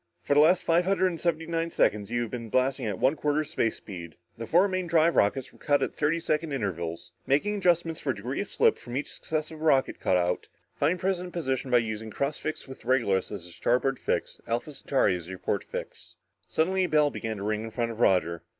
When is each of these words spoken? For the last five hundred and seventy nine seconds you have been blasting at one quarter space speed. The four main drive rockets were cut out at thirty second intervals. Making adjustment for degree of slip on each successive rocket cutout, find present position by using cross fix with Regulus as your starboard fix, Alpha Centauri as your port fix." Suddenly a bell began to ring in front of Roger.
For 0.23 0.33
the 0.33 0.39
last 0.39 0.63
five 0.63 0.83
hundred 0.83 1.09
and 1.09 1.21
seventy 1.21 1.45
nine 1.45 1.69
seconds 1.69 2.09
you 2.09 2.23
have 2.23 2.31
been 2.31 2.49
blasting 2.49 2.87
at 2.87 2.97
one 2.97 3.15
quarter 3.15 3.43
space 3.43 3.75
speed. 3.75 4.15
The 4.35 4.47
four 4.47 4.67
main 4.67 4.87
drive 4.87 5.15
rockets 5.15 5.53
were 5.53 5.59
cut 5.59 5.83
out 5.83 5.89
at 5.91 5.95
thirty 5.95 6.19
second 6.19 6.53
intervals. 6.53 7.11
Making 7.27 7.55
adjustment 7.57 7.99
for 7.99 8.11
degree 8.11 8.41
of 8.41 8.47
slip 8.49 8.79
on 8.87 8.97
each 8.97 9.13
successive 9.13 9.61
rocket 9.61 9.99
cutout, 9.99 10.47
find 10.73 10.97
present 10.99 11.33
position 11.33 11.69
by 11.69 11.77
using 11.77 12.09
cross 12.09 12.39
fix 12.39 12.67
with 12.67 12.83
Regulus 12.83 13.31
as 13.31 13.45
your 13.45 13.53
starboard 13.53 13.99
fix, 13.99 14.41
Alpha 14.47 14.73
Centauri 14.73 15.15
as 15.15 15.27
your 15.29 15.37
port 15.37 15.63
fix." 15.63 16.15
Suddenly 16.47 16.85
a 16.85 16.89
bell 16.89 17.11
began 17.11 17.37
to 17.37 17.43
ring 17.43 17.63
in 17.65 17.69
front 17.69 17.91
of 17.91 17.99
Roger. 17.99 18.41